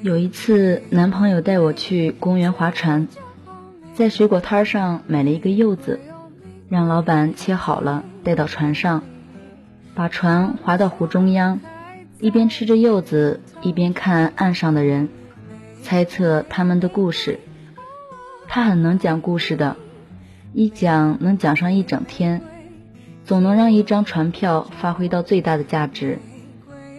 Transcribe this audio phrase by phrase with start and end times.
[0.00, 3.08] 有一次，男朋友带我去公园划船，
[3.94, 5.98] 在水果摊上买了一个柚子，
[6.68, 9.02] 让老板切好了带到船上，
[9.96, 11.58] 把船划到湖中央，
[12.20, 15.08] 一边吃着柚子，一边看岸上的人，
[15.82, 17.40] 猜测他们的故事。
[18.46, 19.76] 他很能讲故事的，
[20.52, 22.40] 一讲能讲上一整天，
[23.24, 26.20] 总能让一张船票发挥到最大的价值。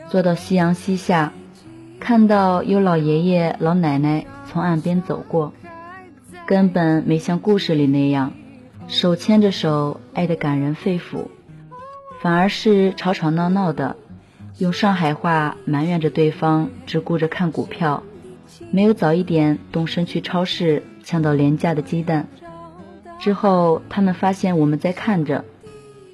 [0.10, 1.32] 坐到夕阳西下。
[2.00, 5.54] 看到有老爷爷老奶奶从岸边走过，
[6.48, 8.34] 根本没像故事里那样
[8.88, 11.28] 手牵着手爱得感人肺腑，
[12.22, 13.96] 反而是吵吵闹闹的，
[14.58, 18.02] 用上海话埋怨着对方只顾着看股票，
[18.72, 22.28] 没有早一点动身去超市抢到廉价的鸡蛋。
[23.20, 25.46] 之后他们发现我们在看着，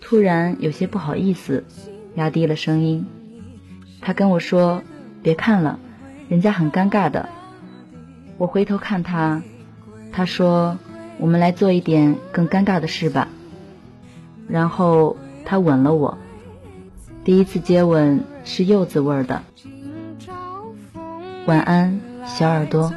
[0.01, 1.63] 突然有些不好意思，
[2.15, 3.05] 压低了声音。
[4.01, 4.83] 他跟我说。
[5.25, 5.79] 别看了，
[6.29, 7.29] 人家很尴尬的。
[8.37, 9.41] 我回头看他，
[10.11, 10.77] 他说
[11.17, 13.27] ：“我们来做一点更尴尬的事吧。”
[14.47, 16.19] 然后他吻了我，
[17.23, 19.41] 第一次接吻是柚子味的。
[21.47, 22.93] 晚安，小耳朵。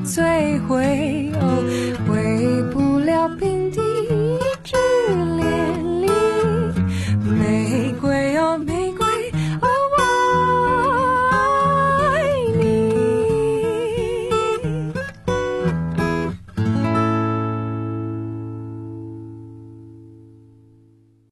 [0.00, 1.62] 摧毁哦